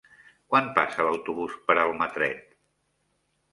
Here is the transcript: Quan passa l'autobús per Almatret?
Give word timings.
Quan 0.53 0.69
passa 0.77 1.05
l'autobús 1.09 1.59
per 1.69 1.77
Almatret? 1.83 2.53